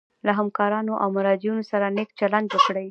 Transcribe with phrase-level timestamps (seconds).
[0.25, 2.79] له همکارانو او مراجعینو سره نیک چلند وکړي.